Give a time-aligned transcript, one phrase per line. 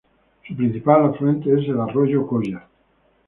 [0.47, 2.65] Su principal afluente es el arroyo Colla.